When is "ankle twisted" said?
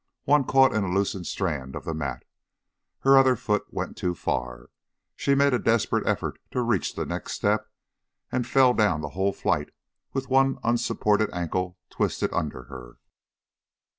11.33-12.33